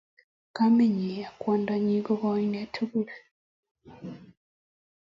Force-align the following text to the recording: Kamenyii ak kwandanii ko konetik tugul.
Kamenyii 0.55 1.23
ak 1.29 1.33
kwandanii 1.41 2.05
ko 2.05 2.13
konetik 2.21 2.69
tugul. 2.73 3.09